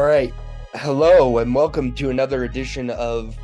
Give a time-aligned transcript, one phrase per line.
[0.00, 0.32] All right.
[0.72, 3.36] Hello and welcome to another edition of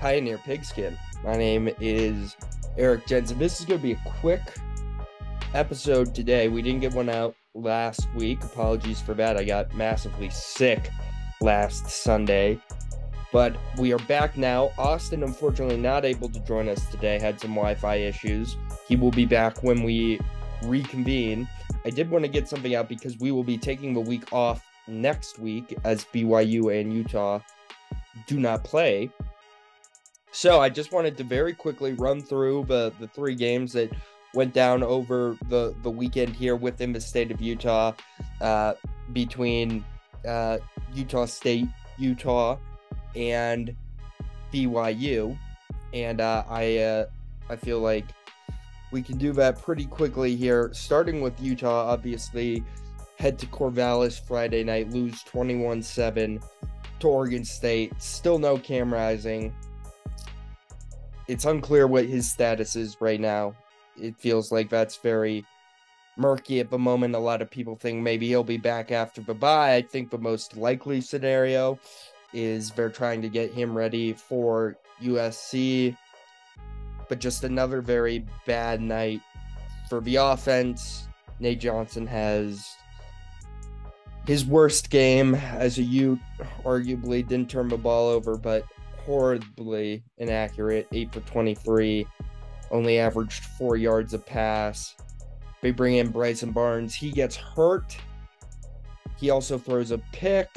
[0.00, 0.98] Pioneer Pigskin.
[1.24, 2.36] My name is
[2.76, 3.38] Eric Jensen.
[3.38, 4.42] This is going to be a quick
[5.54, 6.48] episode today.
[6.48, 8.44] We didn't get one out last week.
[8.44, 9.38] Apologies for that.
[9.38, 10.90] I got massively sick
[11.40, 12.60] last Sunday.
[13.32, 14.72] But we are back now.
[14.76, 18.58] Austin, unfortunately, not able to join us today, had some Wi Fi issues.
[18.86, 20.20] He will be back when we
[20.64, 21.48] reconvene.
[21.86, 24.62] I did want to get something out because we will be taking the week off
[24.86, 27.40] next week as BYU and Utah
[28.26, 29.10] do not play.
[30.30, 33.90] So I just wanted to very quickly run through the, the three games that
[34.34, 37.92] went down over the, the weekend here within the state of Utah
[38.40, 38.74] uh,
[39.12, 39.84] between
[40.26, 40.58] uh,
[40.92, 42.58] Utah State, Utah,
[43.14, 43.74] and
[44.52, 45.38] BYU.
[45.92, 47.06] And uh, I uh,
[47.48, 48.06] I feel like
[48.90, 52.62] we can do that pretty quickly here, starting with Utah, obviously
[53.16, 56.40] head to Corvallis Friday night, lose 21 7
[57.00, 57.92] to Oregon State.
[58.00, 59.54] Still no Cam Rising.
[61.26, 63.54] It's unclear what his status is right now.
[64.00, 65.44] It feels like that's very
[66.16, 67.14] murky at the moment.
[67.14, 69.74] A lot of people think maybe he'll be back after the bye.
[69.74, 71.78] I think the most likely scenario
[72.32, 75.96] is they're trying to get him ready for USC.
[77.08, 79.20] But just another very bad night
[79.88, 81.08] for the offense.
[81.40, 82.76] Nate Johnson has
[84.26, 86.18] his worst game as a Ute,
[86.64, 88.64] arguably didn't turn the ball over, but
[89.04, 90.88] horribly inaccurate.
[90.92, 92.06] Eight for 23,
[92.70, 94.94] only averaged four yards a pass.
[95.60, 96.94] They bring in Bryson Barnes.
[96.94, 97.96] He gets hurt.
[99.16, 100.48] He also throws a pick.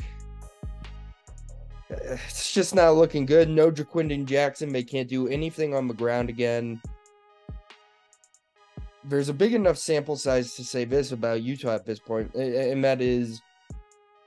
[1.90, 3.50] It's just not looking good.
[3.50, 4.72] No Ja'Quinden Jackson.
[4.72, 6.82] They can't do anything on the ground again.
[9.06, 12.84] There's a big enough sample size to say this about Utah at this point, and
[12.84, 13.42] that is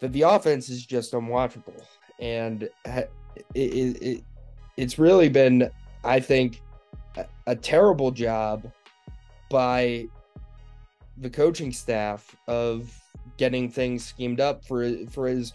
[0.00, 1.83] that the offense is just unwatchable,
[2.19, 3.11] and it,
[3.55, 4.25] it, it
[4.77, 5.71] it's really been,
[6.05, 6.62] I think,
[7.16, 8.71] a, a terrible job
[9.50, 10.06] by
[11.19, 12.99] the coaching staff of
[13.37, 15.53] getting things schemed up for for as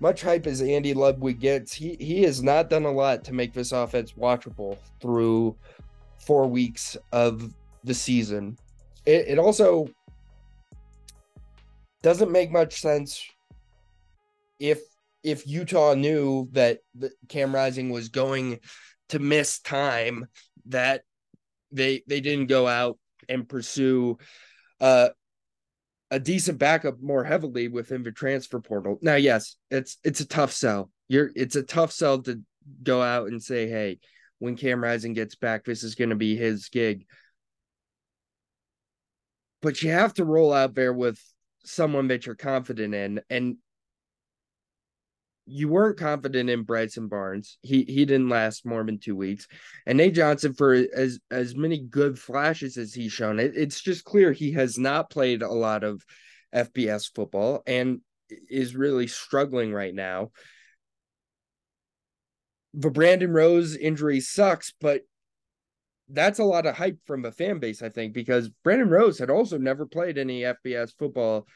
[0.00, 1.72] much hype as Andy Ludwig gets.
[1.72, 5.56] He he has not done a lot to make this offense watchable through
[6.18, 7.54] four weeks of
[7.84, 8.58] the season.
[9.04, 9.88] It, it also
[12.02, 13.24] doesn't make much sense
[14.58, 14.80] if
[15.22, 16.78] if Utah knew that
[17.28, 18.60] Cam Rising was going
[19.08, 20.26] to miss time,
[20.66, 21.02] that
[21.72, 24.18] they they didn't go out and pursue
[24.80, 25.08] uh,
[26.10, 28.98] a decent backup more heavily within the transfer portal.
[29.02, 30.90] Now, yes, it's it's a tough sell.
[31.08, 32.40] You're it's a tough sell to
[32.82, 33.98] go out and say, hey,
[34.38, 37.06] when Cam Rising gets back, this is going to be his gig.
[39.62, 41.20] But you have to roll out there with
[41.64, 43.56] someone that you're confident in, and
[45.46, 47.58] you weren't confident in Bryson Barnes.
[47.62, 49.46] He he didn't last more than two weeks.
[49.86, 54.04] And Nate Johnson, for as as many good flashes as he's shown, it, it's just
[54.04, 56.04] clear he has not played a lot of
[56.54, 58.00] FBS football and
[58.50, 60.30] is really struggling right now.
[62.74, 65.02] The Brandon Rose injury sucks, but
[66.08, 69.30] that's a lot of hype from the fan base, I think, because Brandon Rose had
[69.30, 71.46] also never played any FBS football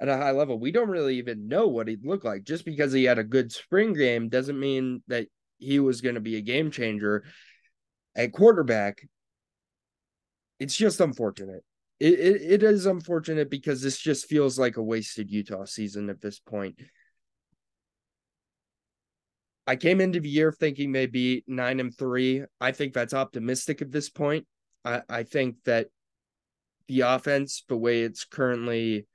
[0.00, 0.58] at a high level.
[0.58, 2.44] We don't really even know what he'd look like.
[2.44, 5.26] Just because he had a good spring game doesn't mean that
[5.58, 7.24] he was going to be a game changer
[8.14, 9.06] at quarterback.
[10.58, 11.64] It's just unfortunate.
[11.98, 16.20] It, it, it is unfortunate because this just feels like a wasted Utah season at
[16.20, 16.78] this point.
[19.66, 22.44] I came into the year thinking maybe nine and three.
[22.60, 24.46] I think that's optimistic at this point.
[24.84, 25.88] I, I think that
[26.86, 29.06] the offense, the way it's currently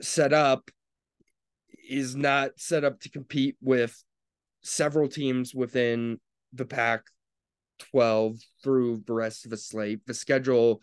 [0.00, 0.70] set up
[1.88, 4.02] is not set up to compete with
[4.62, 6.18] several teams within
[6.52, 7.02] the Pac
[7.90, 10.00] 12 through the rest of the slate.
[10.06, 10.82] The schedule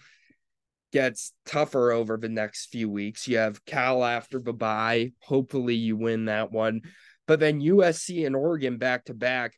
[0.92, 3.27] gets tougher over the next few weeks.
[3.27, 5.12] You have Cal after the bye.
[5.21, 6.81] Hopefully, you win that one.
[7.27, 9.53] But then USC and Oregon back to back.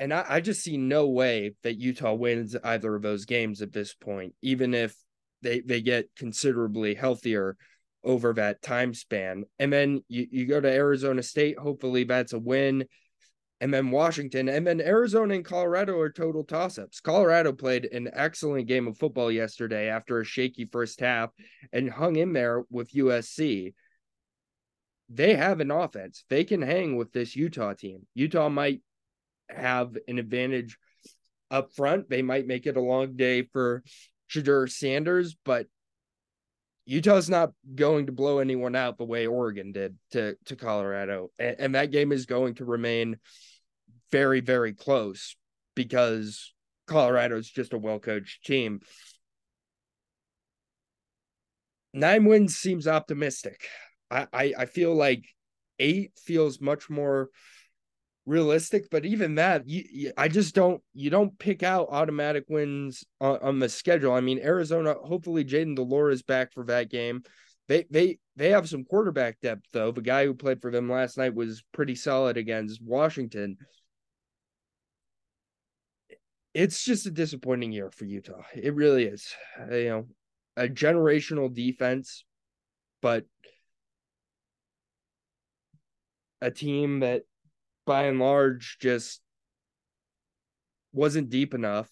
[0.00, 3.72] And I, I just see no way that Utah wins either of those games at
[3.72, 4.96] this point, even if
[5.42, 7.56] they, they get considerably healthier
[8.04, 9.44] over that time span.
[9.58, 12.84] And then you, you go to Arizona State, hopefully that's a win.
[13.60, 17.00] And then Washington, and then Arizona and Colorado are total toss ups.
[17.00, 21.30] Colorado played an excellent game of football yesterday after a shaky first half
[21.72, 23.72] and hung in there with USC.
[25.08, 26.24] They have an offense.
[26.28, 28.06] They can hang with this Utah team.
[28.14, 28.80] Utah might
[29.48, 30.76] have an advantage
[31.50, 32.10] up front.
[32.10, 33.84] They might make it a long day for
[34.28, 35.66] Shedeur Sanders, but
[36.84, 41.56] Utah's not going to blow anyone out the way Oregon did to to Colorado, and,
[41.58, 43.18] and that game is going to remain
[44.10, 45.36] very very close
[45.74, 46.52] because
[46.86, 48.80] Colorado is just a well coached team.
[51.94, 53.66] Nine wins seems optimistic.
[54.10, 55.24] I, I I feel like
[55.78, 57.30] eight feels much more
[58.24, 63.04] realistic but even that you, you, i just don't you don't pick out automatic wins
[63.20, 64.12] on, on the schedule.
[64.12, 67.22] I mean arizona hopefully Jayden de Laura is back for that game.
[67.68, 69.90] They they they have some quarterback depth though.
[69.90, 73.56] The guy who played for them last night was pretty solid against washington.
[76.54, 78.42] It's just a disappointing year for utah.
[78.54, 79.34] It really is.
[79.70, 80.06] You know
[80.56, 82.24] a generational defense
[83.00, 83.24] but
[86.40, 87.22] a team that
[87.86, 89.20] by and large just
[90.92, 91.88] wasn't deep enough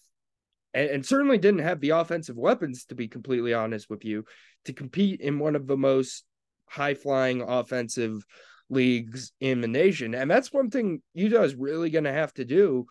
[0.73, 4.23] and, and, certainly didn't have the offensive weapons to be completely honest with you
[4.65, 6.23] to compete in one of the most
[6.67, 8.23] high flying offensive
[8.69, 10.13] leagues in the nation.
[10.13, 12.85] And that's one thing utah is really going to have to do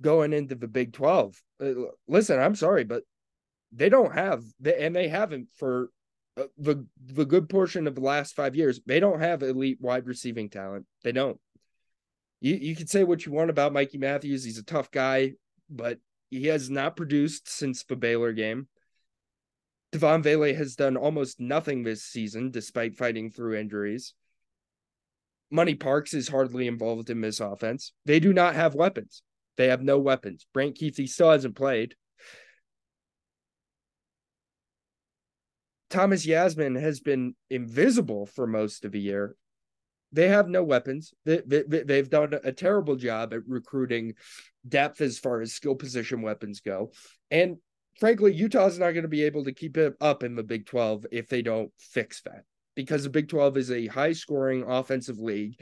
[0.00, 1.70] going into the big 12 uh,
[2.08, 3.04] listen i'm sorry but
[3.72, 4.42] they don't have
[4.78, 5.88] and they haven't for
[6.36, 10.06] uh, the the good portion of the last five years they don't have elite wide
[10.06, 10.84] receiving talent.
[11.04, 11.38] They don't
[12.40, 14.44] you, you can say what you want about Mikey Matthews.
[14.44, 15.32] He's a tough guy,
[15.70, 15.98] but
[16.30, 18.68] he has not produced since the Baylor game.
[19.92, 24.14] Devaughn Vele has done almost nothing this season, despite fighting through injuries.
[25.50, 27.92] Money Parks is hardly involved in this offense.
[28.04, 29.22] They do not have weapons.
[29.56, 30.46] They have no weapons.
[30.52, 31.94] Brant Kuithe still hasn't played.
[35.90, 39.36] Thomas Yassmin has been invisible for most of the year
[40.14, 41.12] they have no weapons.
[41.24, 44.14] They, they, have done a terrible job at recruiting
[44.66, 46.92] depth as far as skill position weapons go.
[47.32, 47.56] And
[47.98, 51.06] frankly, Utah's not going to be able to keep it up in the Big 12
[51.10, 52.44] if they don't fix that
[52.76, 55.60] because the Big 12 is a high scoring offensive league.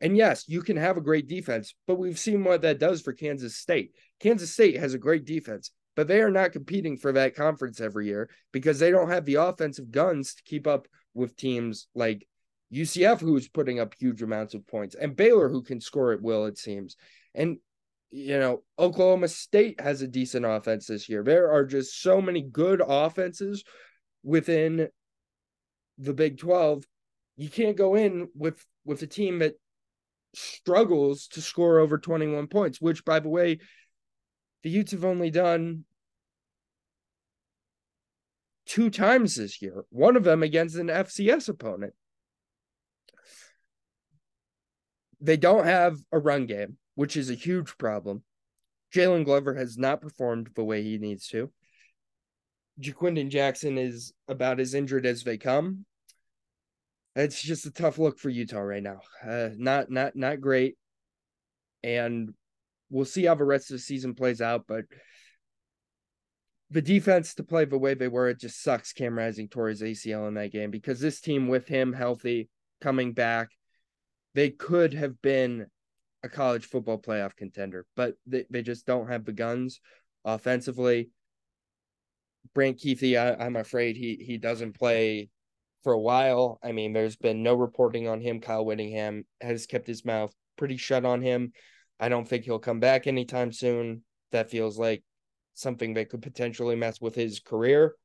[0.00, 3.12] And yes, you can have a great defense, but we've seen what that does for
[3.12, 3.94] Kansas State.
[4.20, 8.06] Kansas State has a great defense, but they are not competing for that conference every
[8.06, 12.27] year because they don't have the offensive guns to keep up with teams like
[12.72, 16.46] UCF, who's putting up huge amounts of points, and Baylor, who can score at will,
[16.46, 16.96] it seems.
[17.34, 17.58] And,
[18.10, 21.22] you know, Oklahoma State has a decent offense this year.
[21.22, 23.64] There are just so many good offenses
[24.22, 24.88] within
[25.98, 26.84] the Big 12.
[27.36, 29.54] You can't go in with with a team that
[30.34, 33.58] struggles to score over 21 points, which, by the way,
[34.62, 35.84] the Utes have only done
[38.66, 41.94] two times this year, one of them against an FCS opponent.
[45.20, 48.22] They don't have a run game, which is a huge problem.
[48.94, 51.50] Jaylon Glover has not performed the way he needs to.
[52.80, 55.84] Ja'Quinden Jackson is about as injured as they come.
[57.16, 59.00] It's just a tough look for Utah right now.
[59.26, 60.76] Uh, not not not great,
[61.82, 62.32] and
[62.90, 64.66] we'll see how the rest of the season plays out.
[64.68, 64.84] But
[66.70, 68.92] the defense to play the way they were, it just sucks.
[68.92, 72.48] Cam Rising tore his ACL in that game because this team with him healthy,
[72.80, 73.48] coming back,
[74.38, 75.66] they could have been
[76.22, 79.80] a college football playoff contender, but they, they just don't have the guns
[80.24, 81.10] offensively.
[82.54, 85.28] Brant Kuithe, I, I'm afraid he he doesn't play
[85.82, 86.60] for a while.
[86.62, 88.40] I mean, there's been no reporting on him.
[88.40, 91.52] Kyle Whittingham has kept his mouth pretty shut on him.
[91.98, 94.04] I don't think he'll come back anytime soon.
[94.30, 95.02] That feels like
[95.54, 97.96] something that could potentially mess with his career.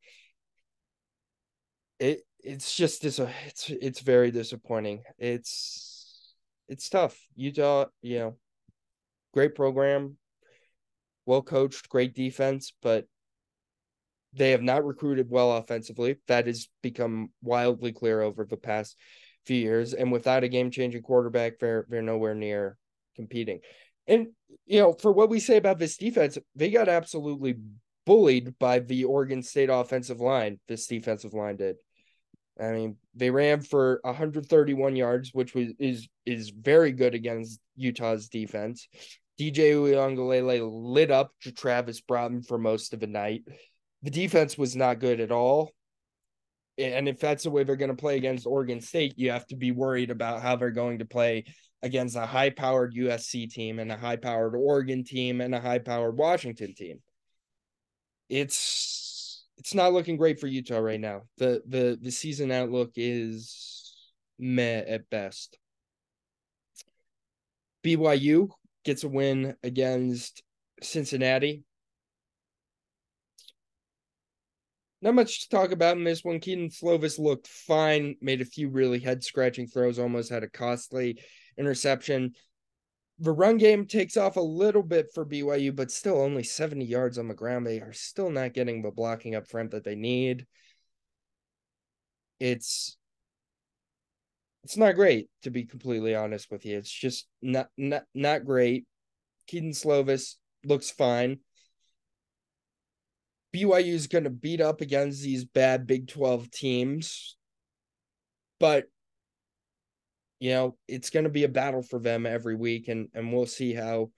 [2.00, 5.04] It it's just it's it's very disappointing.
[5.20, 5.93] It's
[6.68, 7.20] it's tough.
[7.36, 8.38] Utah, you know,
[9.34, 10.18] great program,
[11.26, 13.06] well coached, great defense, but
[14.34, 16.18] they have not recruited well offensively.
[16.28, 18.98] That has become wildly clear over the past
[19.46, 19.94] few years.
[19.94, 22.78] And without a game changing quarterback, they're they're nowhere near
[23.16, 23.60] competing.
[24.08, 24.28] And
[24.66, 27.56] you know, for what we say about this defense, they got absolutely
[28.06, 30.60] bullied by the Oregon State offensive line.
[30.68, 31.78] This defensive line did.
[32.64, 38.30] I mean, they ran for 131 yards, which was is is very good against Utah's
[38.30, 38.88] defense.
[39.40, 43.44] DJ Uiagalelei lit up Travis Broughton for most of the night.
[44.04, 45.72] The defense was not good at all.
[46.78, 49.56] And if that's the way they're going to play against Oregon State, you have to
[49.56, 51.46] be worried about how they're going to play
[51.84, 55.80] against a high powered USC team and a high powered Oregon team and a high
[55.80, 57.00] powered Washington team.
[58.30, 59.03] It's
[59.58, 61.24] it's not looking great for Utah right now.
[61.38, 63.96] The the the season outlook is
[64.40, 65.58] meh at best.
[67.84, 68.50] BYU
[68.86, 70.42] gets a win against
[70.82, 71.64] Cincinnati.
[75.04, 76.40] not much to talk about in this one.
[76.40, 81.22] Kedon Slovis looked fine, made a few really head scratching throws, almost had a costly
[81.58, 82.32] interception.
[83.20, 87.18] The run game takes off a little bit for BYU, but still only 70 yards
[87.18, 87.66] on the ground.
[87.66, 90.46] They are still not getting the blocking up front that they need.
[92.40, 92.98] It's
[94.64, 96.78] it's not great to be completely honest with you.
[96.78, 98.86] It's just not not not great.
[99.48, 101.40] Kedon Slovis looks fine.
[103.54, 107.38] BYU is going to beat up against these bad Big 12 teams,
[108.60, 108.86] but
[110.44, 113.46] you know, it's going to be a battle for them every week and and we'll
[113.46, 114.12] see how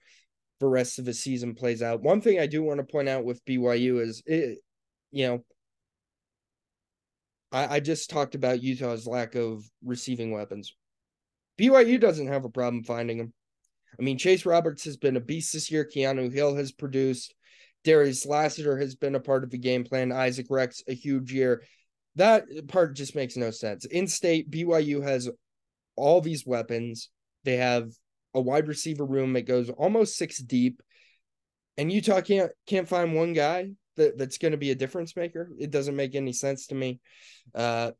[0.58, 2.02] the rest of the season plays out.
[2.02, 4.58] One thing I do want to point out with BYU is it,
[5.12, 5.44] you know,
[7.52, 10.74] I, I just talked about Utah's lack of receiving weapons.
[11.60, 13.32] BYU doesn't have a problem finding them.
[13.96, 15.88] I mean, Chase Roberts has been a beast this year.
[15.88, 17.36] Keanu Hill has produced.
[17.84, 20.10] Darius Lassiter has been a part of the game plan.
[20.10, 21.62] Isaac Rex, a huge year.
[22.16, 23.84] That part just makes no sense.
[23.84, 25.30] In state, BYU has
[25.96, 27.10] all these weapons.
[27.44, 27.90] They have
[28.34, 30.82] a wide receiver room that goes almost six deep,
[31.76, 35.50] and Utah can't can't find one guy that, that's going to be a difference maker.
[35.58, 37.00] It doesn't make any sense to me.
[37.54, 37.92] Uh,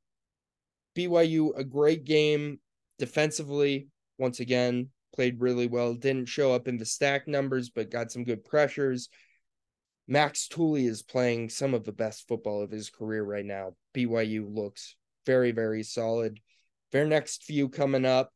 [0.96, 2.58] BYU, a great game
[2.98, 3.88] defensively.
[4.18, 5.94] Once again, played really well.
[5.94, 9.08] Didn't show up in the stack numbers, but got some good pressures.
[10.08, 13.74] Max Tooley is playing some of the best football of his career right now.
[13.94, 14.94] BYU looks
[15.26, 16.38] very, very solid.
[16.92, 18.30] Their next few coming up.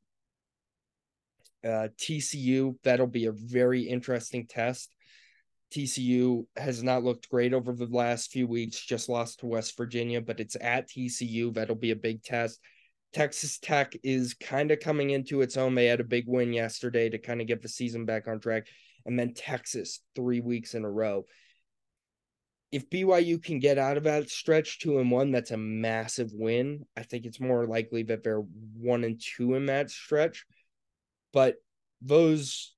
[1.65, 4.95] Uh, TCU, that'll be a very interesting test.
[5.73, 10.21] TCU has not looked great over the last few weeks, just lost to West Virginia,
[10.21, 11.55] but it's at TCU.
[11.55, 12.61] That'll be a big test.
[13.13, 15.75] Texas Tech is kind of coming into its own.
[15.75, 18.67] They had a big win yesterday to kind of get the season back on track.
[19.05, 21.25] And then Texas, three weeks in a row.
[22.73, 26.87] If BYU can get out of that stretch two and one, that's a massive win.
[26.97, 28.45] I think it's more likely that they're
[28.77, 30.47] one and two in that stretch.
[31.33, 31.57] But
[32.01, 32.75] those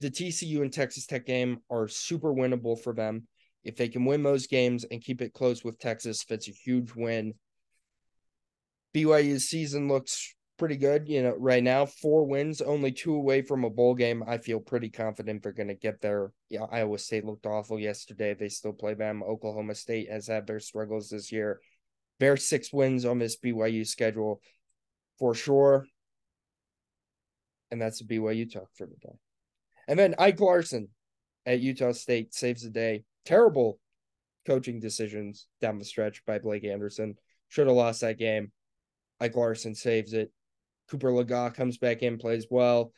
[0.00, 3.26] the TCU and Texas Tech game are super winnable for them.
[3.64, 6.94] If they can win those games and keep it close with Texas, that's a huge
[6.94, 7.34] win.
[8.94, 11.86] BYU's season looks pretty good, you know, right now.
[11.86, 14.22] Four wins, only two away from a bowl game.
[14.26, 16.32] I feel pretty confident they're going to get there.
[16.48, 18.34] Yeah, Iowa State looked awful yesterday.
[18.34, 19.22] They still play them.
[19.22, 21.60] Oklahoma State has had their struggles this year.
[22.18, 24.40] Their six wins on this BYU schedule
[25.18, 25.86] for sure.
[27.70, 29.16] And that's a BYU talk for the day.
[29.88, 30.88] And then Ike Larsen
[31.44, 33.04] at Utah State saves the day.
[33.24, 33.78] Terrible
[34.46, 37.16] coaching decisions down the stretch by Blake Anderson.
[37.48, 38.52] Should have lost that game.
[39.20, 40.32] Ike Larsen saves it.
[40.90, 42.92] Cooper Legas comes back in, plays well.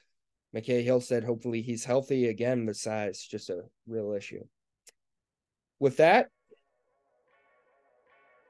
[0.54, 2.28] McCae Hale said hopefully he's healthy.
[2.28, 4.44] Again, the size, just a real issue.
[5.78, 6.28] With that,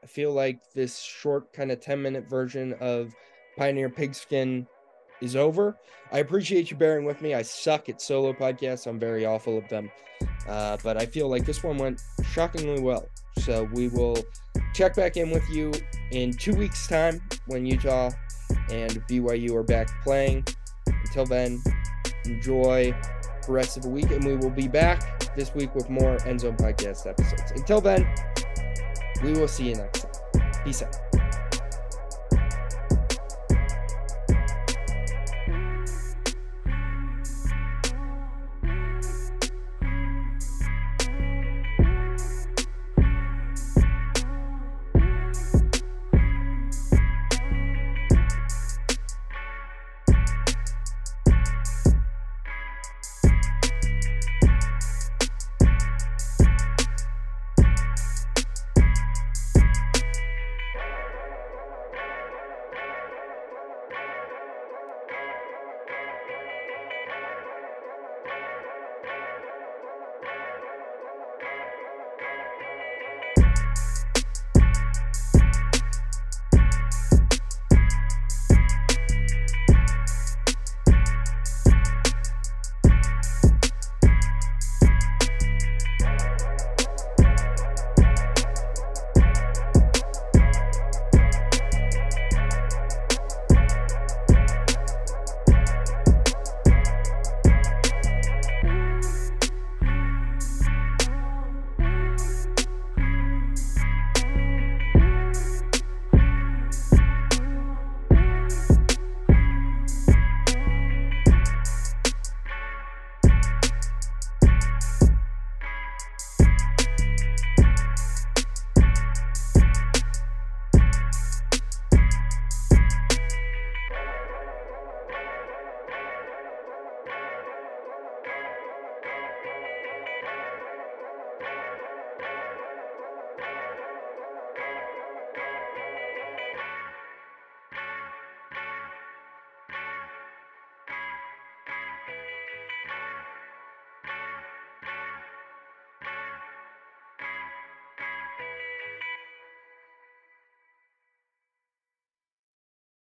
[0.03, 3.15] I feel like this short, kind of 10 minute version of
[3.57, 4.67] Pioneer Pigskin
[5.21, 5.77] is over.
[6.13, 7.35] I appreciate you bearing with me.
[7.35, 8.87] I suck at solo podcasts.
[8.87, 9.91] I'm very awful at them.
[10.49, 12.01] Uh, but I feel like this one went
[12.33, 13.09] shockingly well.
[13.41, 14.17] So we will
[14.73, 15.73] check back in with you
[16.13, 18.11] in two weeks' time when Utah
[18.71, 20.45] and BYU are back playing.
[20.87, 21.63] Until then,
[22.25, 22.95] enjoy
[23.47, 26.41] the rest of the week, and we will be back this week with more End
[26.41, 27.53] Zone Podcast episodes.
[27.55, 28.07] Until then,
[29.23, 30.65] we will see you next time.
[30.65, 31.08] Peace out.